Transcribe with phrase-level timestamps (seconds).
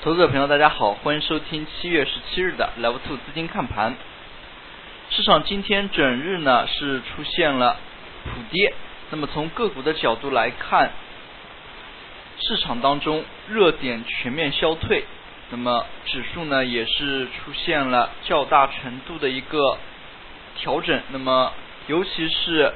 [0.00, 3.96] 投资者朋友，大家好，欢迎收听七月十七日的 Level Two 资金看盘。
[5.10, 7.76] 市场今天整日呢是出现了
[8.22, 8.72] 普跌，
[9.10, 10.92] 那么从个股的角度来看，
[12.38, 15.04] 市场当中热点全面消退，
[15.50, 19.78] 那么指数呢也是出现了较大程度的一个
[20.54, 21.52] 调整，那么
[21.88, 22.72] 尤其是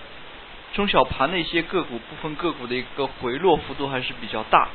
[0.72, 4.68] 中小盘的一些个股，部分个股的一个回落幅度还是比较大。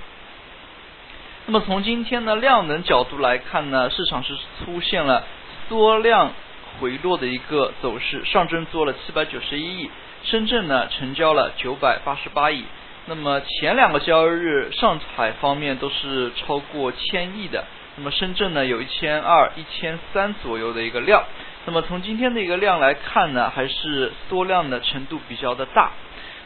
[1.49, 5.23] 那么从今天的量能角度来看呢，市场是出现了
[5.69, 6.33] 缩量
[6.77, 9.89] 回落的一个走势，上证做了七百九十一亿，
[10.25, 12.65] 深圳呢成交了九百八十八亿。
[13.05, 17.63] 那么前两个交易日上海方面都是超过千亿的，
[17.95, 21.23] 那么深圳呢有一千二、一千三左右的一个量。
[21.65, 25.91] 那么从今天的一个量来看呢，还是缩量的程度比较的大。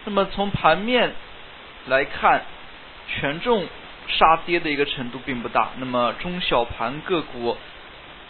[0.05, 1.11] 那么从盘面
[1.87, 2.43] 来看，
[3.07, 3.65] 权重。
[4.17, 7.57] 杀跌的一个程度并不大，那么中小盘个股，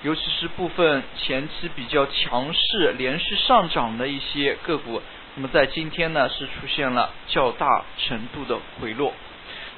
[0.03, 5.01] 尤其是部分前期比较强势、连续上涨的一些个股，
[5.35, 9.13] 那么在今天呢是出现了较大程度的回落。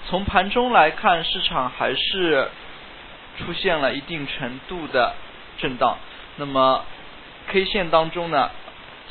[0.09, 2.49] 从盘中来看，市场还是
[3.39, 5.15] 出现了一定程度的
[5.57, 5.97] 震荡。
[6.35, 6.83] 那么
[7.47, 8.51] K 线当中呢，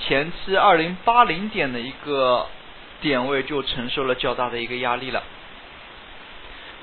[0.01, 2.47] 前期二零八零点的一个
[3.01, 5.23] 点位就承受了较大的一个压力了。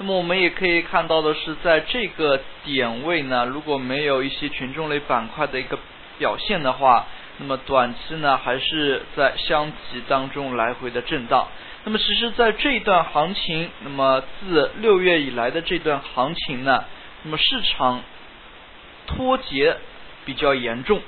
[0.02, 5.78] 那么我们也可以看到的是，在这个点位呢，如果没有一些权重类板块的一个
[6.18, 7.06] 表现的话，
[7.38, 11.50] 那么短期呢还是在箱体当中来回的震荡。
[11.84, 16.86] 那么其实，在这一段行情，那么自六月以来的这段行情呢，
[17.24, 18.02] 那么市场
[19.06, 19.76] 脱节
[20.24, 21.02] 比较严重，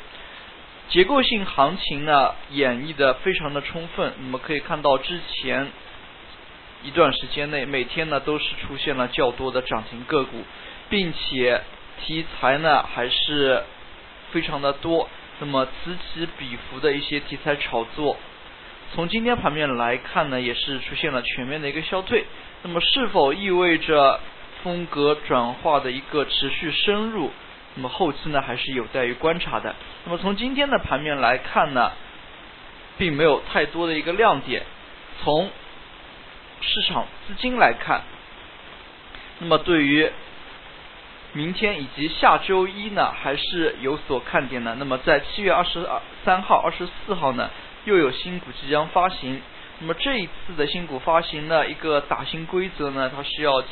[0.90, 4.12] 结构性行情呢演绎的非常的充分。
[4.20, 5.72] 那么可以看到之前。
[6.84, 10.44] 一段时间内，每天呢都是出现了较多的涨停个股，
[10.90, 11.62] 并且
[12.02, 13.64] 题材呢还是
[14.32, 15.08] 非常的多。
[15.40, 18.18] 那么此起彼伏的一些题材炒作，
[18.94, 22.26] 从今天盘面来看呢，也是出现了全面的一个消退。
[22.64, 24.20] 那么是否意味着
[24.64, 27.32] 风格转化的一个持续深入？
[27.76, 29.76] 那么后期呢还是有待于观察的。
[30.06, 31.92] 那么从今天的盘面来看呢，
[32.98, 34.64] 并没有太多的一个亮点。
[35.24, 35.50] 从
[36.62, 38.02] 市场资金来看，
[39.40, 40.10] 那么对于
[41.34, 44.76] 明天以及下周一呢，还是有所看点的。
[44.76, 47.50] 那么在七月二十二三号、二十四号呢，
[47.86, 49.42] 又有新股即将发行。
[49.80, 53.64] 那么这一次的新股发行的一个打新规则呢，它是要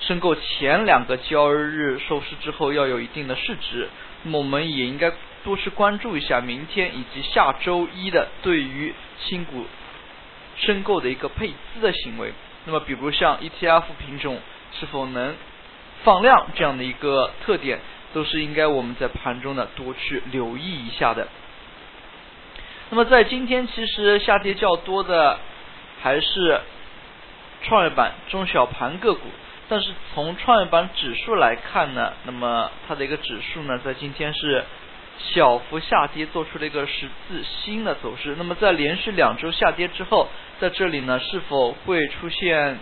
[0.00, 3.88] 申购前两个交易日收市之后要有一定的市值。
[4.24, 5.12] 那么我们也应该
[5.44, 9.66] 多去关注一下明天以及下周一的对于新股。
[10.56, 12.32] 申购的一个配资的行为，
[12.66, 14.38] 那么比如像 ETF 品种
[14.78, 15.34] 是否能
[16.04, 17.80] 放量这样的一个特点，
[18.12, 21.28] 都是应该我们在盘中呢多去留意一下的。
[22.90, 25.38] 那么在今天其实下跌较多的
[26.02, 26.60] 还是
[27.62, 29.26] 创业板中小盘个股，
[29.68, 34.64] 但是从创业板指数来看呢，那么它的一个指数呢在今天是。
[35.18, 38.34] 小幅下跌，做出了一个十字星的走势。
[38.36, 40.28] 那么在连续两周下跌之后，
[40.60, 42.78] 在这里呢，是否会出现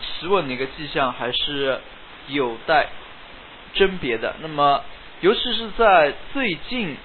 [0.00, 1.80] 企稳的一个迹象，还是
[2.26, 2.88] 有待
[3.74, 4.34] 甄别的。
[4.40, 4.82] 那么，
[5.20, 6.96] 尤其是在最近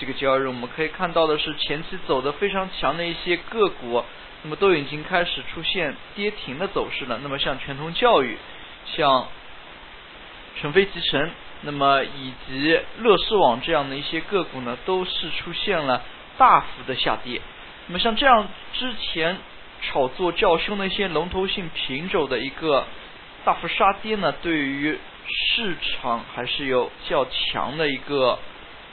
[0.00, 4.02] 这个交易日，我们可以看到的是前期走的非常强的一些个股，
[4.42, 7.20] 那么都已经开始出现跌停的走势了。
[7.22, 8.38] 那么像全通教育，
[8.96, 9.28] 像
[10.60, 11.30] 成飞集成。
[11.62, 16.02] 那么以及乐视网这样的一些个股呢，都是出现了
[16.38, 17.40] 大幅的下跌。
[17.88, 19.38] 那么像这样之前
[19.82, 22.84] 炒作较凶的一些龙头性品种的一个
[23.44, 28.38] 大幅杀跌呢，对于市场还是有较强的一个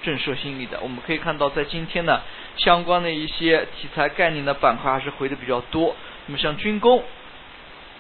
[0.02, 0.80] 震慑心理的。
[0.82, 2.22] 我们可以看到，在今天呢，
[2.58, 5.96] 相关的一些题材概念的板块还是回的比较多。
[6.28, 7.04] 那么像军工，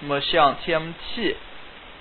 [0.02, 1.35] 那么像 TMT，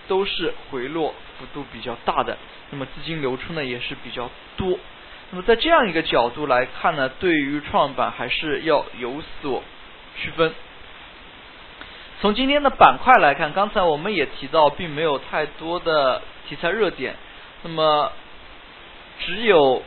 [0.09, 2.39] 都是回落幅度比较大的。
[2.71, 4.79] 那么资金流出呢也是比较多，
[5.31, 9.63] 那么在这样一个角度来看呢，对于创板还是要有所
[10.17, 10.55] 区分。
[12.21, 17.17] 从今天的板块来看，刚才我们也提到，并没有太多的题材热点，
[17.63, 18.13] 那么
[19.19, 19.83] 只有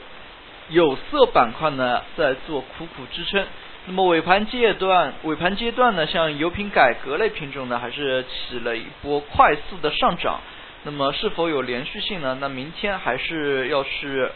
[0.69, 3.47] 有色板块呢在做苦苦支撑。
[3.87, 10.41] 那么尾盘阶段，尾盘阶段呢，像油品改革类品种呢，还是起了一波快速的上涨。
[10.85, 12.37] 那么是否有连续性呢？
[12.39, 14.29] 那明天还是要去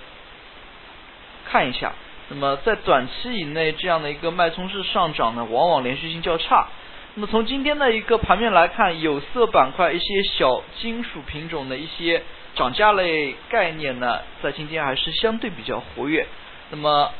[1.49, 1.93] 看一下。
[2.29, 6.67] 那么在短期以内这样的一个脉冲式上涨呢，往往连续性较差。
[7.15, 12.23] 那么从今天的一个盘面来看，有色板块一些小金属品种的一些
[12.55, 16.27] 涨价类概念呢，在今天还是相对比较活跃。
[16.71, 17.11] 那么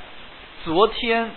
[0.63, 1.31] 昨天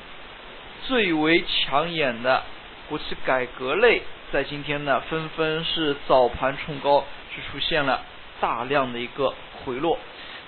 [0.86, 2.42] 最为抢眼的
[2.88, 4.02] 国企改革类，
[4.32, 8.02] 在今天呢纷纷是早盘冲高，是出现了
[8.40, 9.34] 大量的一个
[9.64, 9.98] 回落。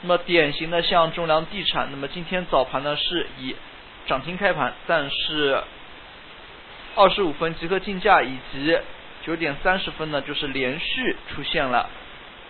[0.03, 3.57] 那么典型的像中粮地产，那么今天早盘呢是以
[4.07, 5.63] 涨停开盘，但是
[6.95, 8.79] 二十五分集合竞价以及
[9.23, 11.89] 九点三十分呢，就是连续出现了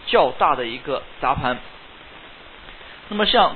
[0.06, 1.56] 较大的一个砸盘。
[3.08, 3.54] 那么像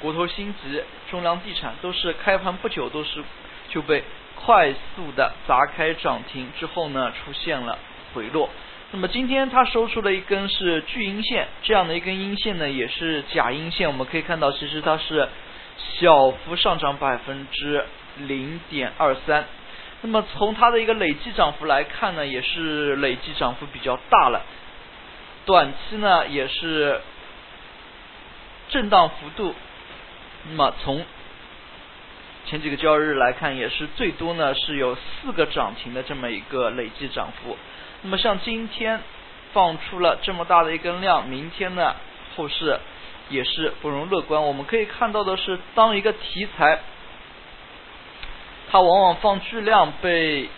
[0.00, 3.22] 国投新集、中粮地产都是开盘不久都是
[3.68, 4.02] 就被
[4.36, 7.78] 快速的砸开涨停之后呢，出现了
[8.14, 8.48] 回落。
[8.94, 13.88] 那么今天它收出了一根是巨阴线，这样的一根阴线呢，也是假阴线。
[13.88, 15.28] 我们可以看到，其实它是
[15.98, 17.84] 小幅上涨百分之
[18.18, 19.46] 零点二三。
[20.02, 24.42] 那么从它的一个累计涨幅来看呢，也是累计涨幅比较大了。
[25.44, 27.00] 短期呢，也是
[28.68, 29.56] 震荡幅度。
[30.50, 31.04] 那么从
[32.46, 37.56] 前几个交易日来看，也是最多呢是有四个涨停的这么一个累计涨幅。
[38.02, 39.00] 那么像今天
[39.52, 41.96] 放出了这么大的一根量，明天呢
[42.36, 42.78] 后市
[43.30, 44.42] 也是不容乐观。
[44.42, 46.80] 我们可以看到的是，当一个题材
[48.70, 50.48] 它往往放巨量被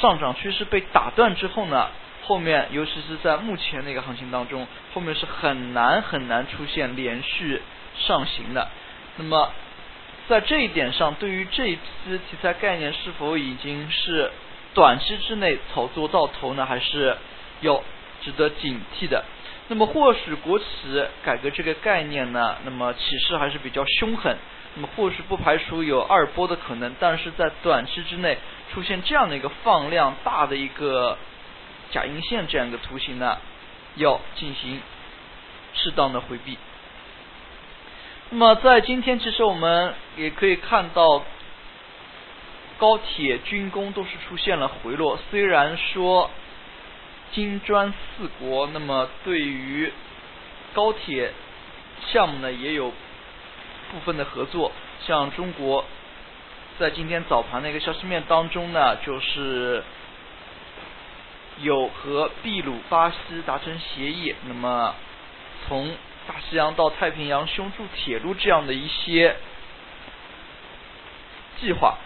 [0.00, 1.88] 上涨趋势被打断之后呢，
[2.24, 7.62] 后面尤其是在目前那个行情当中，后面是很难很难出现连续
[7.96, 8.68] 上行的。
[9.16, 9.50] 那么
[10.30, 11.80] 在这一点上，对于这一批
[12.30, 14.30] 题材概念是否已经是？
[14.72, 17.16] 短期之内炒作到头呢，还是
[17.60, 17.82] 要
[18.22, 19.24] 值得警惕的。
[19.66, 20.64] 那么或许国企
[21.24, 24.36] 改革这个概念呢，那么起势还是比较凶狠。
[24.76, 28.38] 那么或许不排除有二波的可能，但是在短期之内
[28.72, 31.18] 出现这样的一个放量大的一个
[31.90, 33.38] 假阴线这样一个图形呢，
[33.96, 34.80] 要进行
[35.74, 36.56] 适当的回避。
[38.30, 41.22] 那么在今天，其实我们也可以看到。
[42.78, 45.18] 高铁、军工都是出现了回落。
[45.30, 46.30] 虽然说
[47.30, 49.92] 金砖四国，那么对于
[50.72, 51.30] 高铁
[52.06, 52.90] 项目呢也有
[53.92, 54.72] 部分的合作。
[55.06, 55.84] 像中国
[56.78, 59.84] 在今天早盘的一个消息面当中呢，就是
[61.58, 64.94] 有和秘鲁、巴西达成协议，那么
[65.68, 65.94] 从
[66.28, 69.36] 大西洋到太平洋修筑铁路这样的一些
[71.60, 71.96] 计划。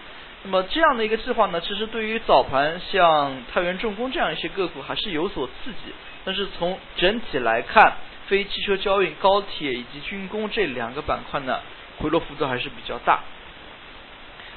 [0.42, 5.92] 那么这样的一个计划呢，其实对于早盘像太原重工这样一些个股还是有所刺激。
[6.24, 7.94] 但是从整体来看，
[8.26, 11.60] 非汽车交运、高铁以及军工这两个板块呢，
[11.98, 13.20] 回落幅度还是比较大。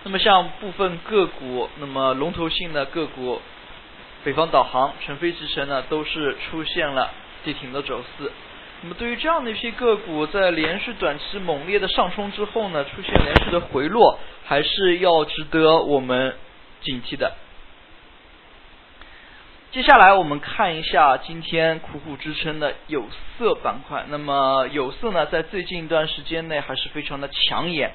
[0.03, 3.41] 那么像部分个股，那么龙头性的个股，
[4.23, 7.11] 北方导航、成飞集成呢，都是出现了
[7.43, 8.31] 跌停的走势。
[8.83, 16.35] 那么对于这样的一批个股，在连续短期猛烈的上冲之后呢，出现连续的回落，还是要值得我们
[16.81, 17.33] 警惕的。
[19.71, 23.05] 接下来我们看一下今天苦苦支撑的有
[23.37, 24.05] 色板块。
[24.09, 27.91] 那么有色呢，在最近一段时间内还是非常的抢眼。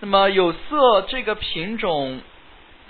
[0.00, 2.20] 那么有色这个品种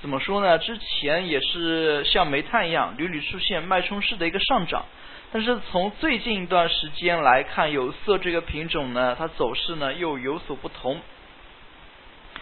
[0.01, 0.59] 怎么说呢？
[0.59, 4.87] 之前也是像煤炭一样，屡屡出现脉冲式的一个上涨。
[5.33, 11.01] 但是从最近一段时间来看，有色这个品种呢，它走势呢又有所不同，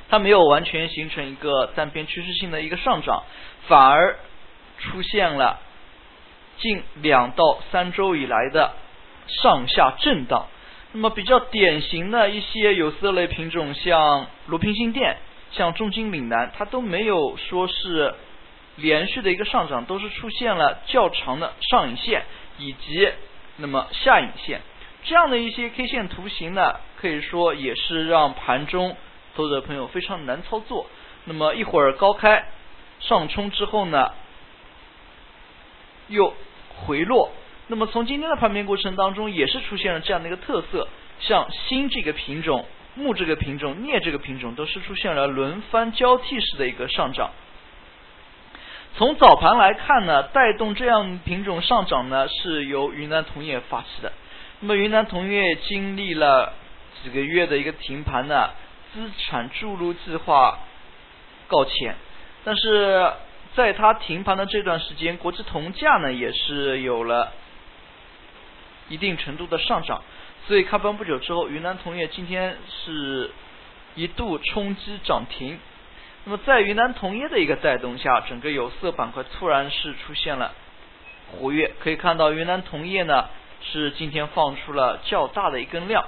[0.08, 3.24] 它没有完全形成一个单边趋势性的一个上涨，
[3.66, 4.18] 反而
[4.78, 5.60] 出现了
[6.56, 8.72] 近两到三周以来的
[9.26, 10.46] 上下震荡。
[10.92, 15.18] 那么比较典型的一些有色类品种，像罗平新电、
[15.50, 18.14] 像中金岭南，它都没有说是
[18.76, 22.24] 连续的一个上涨，都是出现了较长的上影线。
[22.58, 23.08] 以及
[23.56, 24.60] 那么下影线
[25.04, 28.96] 这样的一些 K 线图形呢，可以说也是让盘中
[29.34, 30.86] 投资者朋友非常难操作。
[31.24, 32.46] 那么一会儿高开
[33.00, 34.12] 上冲之后呢，
[36.08, 36.34] 又
[36.68, 37.30] 回落。
[37.68, 40.88] 那么从今天的盘面过程当中，也是出现了这样的一个特色，
[41.20, 47.30] 像锌这个品种、钼这个品种、镍这个品种，都是出现了轮番交替式的一个上涨。
[48.98, 54.12] 从早盘来看呢，带动这样品种上涨呢，是由云南铜业发起的。
[54.58, 56.52] 那么云南铜业经历了
[57.00, 58.50] 几个月的一个停盘呢，
[58.92, 60.58] 资产注入计划
[61.46, 61.94] 告前。
[62.44, 63.12] 但是
[63.54, 67.32] 在它停盘的这段时间，国际铜价呢也是有了
[68.88, 70.02] 一定程度的上涨。
[70.48, 73.30] 所以开盘不久之后，云南铜业今天是
[73.94, 75.56] 一度冲击涨停。
[76.30, 80.52] 那么在云南铜业的一个带动下，整个有色板块突然是出现了
[81.32, 83.30] 活跃，可以看到云南铜业呢
[83.62, 86.04] 是今天放出了较大的一根量。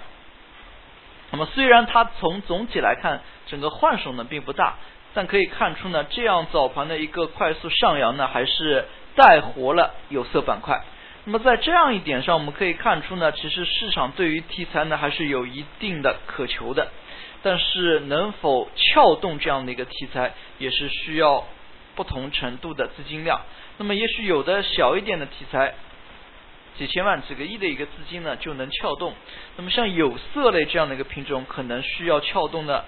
[1.31, 4.75] 那么虽然它从总体来看整个换手呢并不大，
[5.15, 8.85] 但可以看出呢这样早盘的一个快速上扬呢还是
[9.15, 10.83] 带活了有色板块。
[11.25, 16.89] 那么在这样一点上，我们可以看出呢，其实市场对于题材呢还是有一定的渴求的。
[17.43, 21.47] 但是能否撬动这样的一个题材，也是需要
[21.95, 23.41] 不同程度的资金量。
[23.79, 25.75] 那么也许有的小一点的题材，
[26.77, 29.15] 几千万、几个亿的一个资金呢就能撬动。
[29.57, 32.85] 那么像有色类这样的一个品种，可能需要撬动的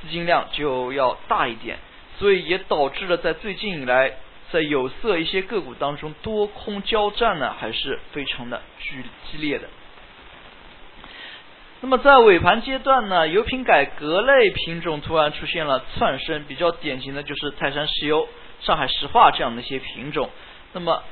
[0.00, 1.78] 资金量就要大一点。
[2.18, 4.12] 所以也导致了在最近以来，
[4.52, 9.68] 在有色一些个股当中，多空交战呢还是非常的剧激烈的。
[11.82, 18.28] 那么在尾盘阶段呢，油品改革类品种突然出现了窜升，比较典型的就是泰山石油、
[18.60, 20.28] 上海石化这样的一些品种。
[20.74, 21.02] 那么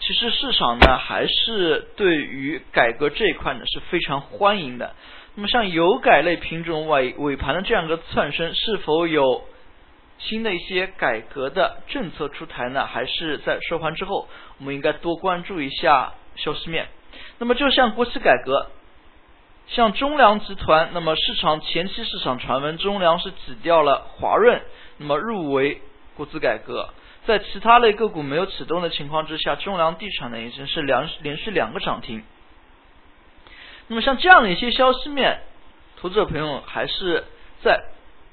[0.00, 4.94] 其实市场呢还是对于改革这一块呢是非常欢迎的。
[5.34, 9.44] 那么像油改类品种尾尾盘的这样一个窜升，是否有
[10.18, 12.86] 新的一些改革的政策出台呢？
[12.86, 14.26] 还是在收盘之后，
[14.58, 16.88] 我们应该多关注一下消息面。
[17.38, 18.70] 那么就像国企改革。
[19.66, 24.60] 像中粮集团，那么市场前期市场传闻中粮是挤掉了华润，
[24.98, 25.80] 那么入围
[26.16, 26.90] 国资改革，
[27.26, 32.22] 在其他类个股没有启动的情况之下，中粮地产呢已经是两连续两个涨停。
[33.88, 35.40] 那么像这样的一些消息面，
[35.96, 37.24] 投资者朋友还是
[37.62, 37.82] 在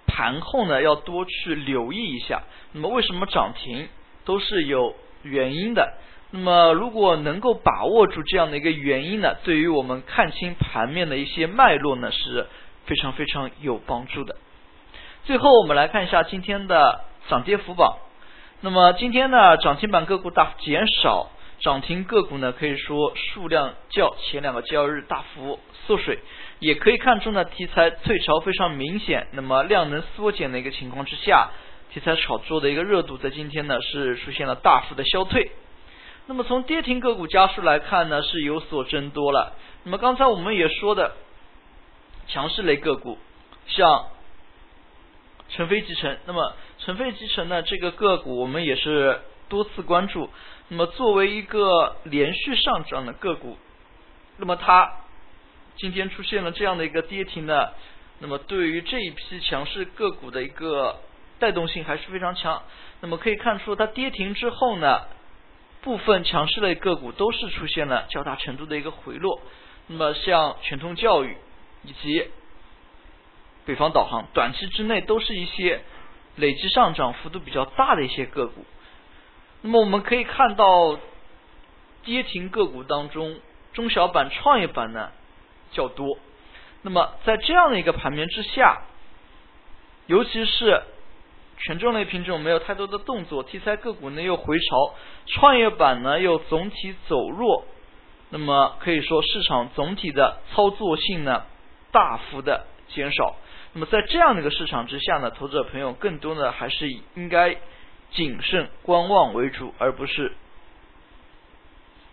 [0.08, 2.44] 盘后呢要多去留意一下。
[2.74, 3.88] 那么为什么涨停
[4.26, 5.94] 都是有原因的？
[6.34, 12.48] 那么，如果能够把握住这样的一个原因呢，对于我们看清盘面的一些脉络呢，是
[12.86, 14.38] 非常非常有帮助的。
[15.26, 17.98] 最后，我们来看一下今天的涨跌幅榜。
[18.62, 26.20] 那么，今天呢，涨停板个股大幅减少，涨停个股呢，可以说数量较前两个交易日大幅缩水，
[26.60, 29.28] 也可以看出呢，题材退潮非常明显。
[29.34, 31.50] 那么，量能缩减的一个情况之下，
[31.92, 35.52] 题材炒作的一个热度在今天呢，是出现了大幅的消退。
[36.32, 39.54] 那么从跌停个股家数来看呢，是有所增多了。
[39.84, 41.12] 那么刚才我们也说的，
[42.30, 43.18] 强势类个股，
[43.68, 44.06] 像
[45.50, 46.18] 成飞集成。
[46.26, 49.20] 那么成飞集成呢，这个个股我们也是
[49.50, 50.30] 多次关注。
[50.70, 53.58] 那么作为一个连续上涨的个股，
[54.38, 54.90] 那么它
[55.76, 57.72] 今天出现了这样的一个跌停呢，
[58.20, 61.02] 那么对于这一批强势个股的一个
[61.40, 62.64] 带动性还是非常强。
[63.02, 65.02] 那么可以看出，它跌停之后呢。
[65.82, 69.42] 部分强势类个股都是出现了较大程度的一个回落，
[69.88, 71.36] 那么像全通教育
[71.84, 72.28] 以及
[73.66, 75.82] 北方导航，短期之内都是一些
[76.36, 78.64] 累计上涨幅度比较大的一些个股。
[79.62, 81.00] 那么我们可以看到，
[82.04, 83.40] 跌停个股当中，
[83.74, 85.12] 中小板、创业板呢
[85.72, 86.20] 较多。
[86.84, 88.84] 那么在这样的一个盘面之下，
[90.06, 90.84] 尤其是。
[91.64, 94.96] 权重类品种没有太多的动作，题材个股呢又回潮，
[95.28, 97.66] 创业板呢又总体走弱，
[98.32, 101.44] 那么可以说市场总体的操作性呢
[101.92, 103.36] 大幅的减少。
[103.74, 107.56] 那么在这样的一个市场之下呢，投资者朋友更多的还是以应该
[108.12, 110.34] 谨慎观望为主，而不是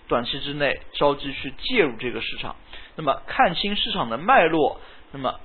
[0.08, 2.54] 短期之内着急去介入这个市场。
[2.96, 4.78] 那么看清市场的脉络，
[5.12, 5.40] 那么。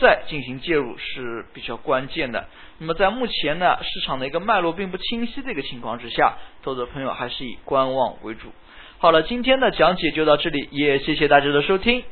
[0.00, 2.48] 再进行介入是比较关键的。
[2.78, 8.48] 那么在目前呢，市场的一个脉络并不清晰的一个情况之下，投资朋友还是以观望为主。
[8.98, 12.02] 好了，今天的讲解就到这里，也谢谢大家的收听，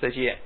[0.00, 0.38] 再见。